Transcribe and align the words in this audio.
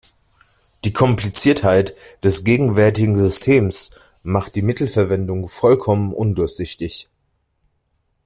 Die 0.83 0.93
Kompliziertheit 0.93 1.95
des 2.23 2.43
gegenwärtigen 2.43 3.15
Systems 3.15 3.91
macht 4.23 4.55
die 4.55 4.63
Mittelverwendung 4.63 5.47
vollkommen 5.47 6.11
undurchsichtig. 6.11 7.07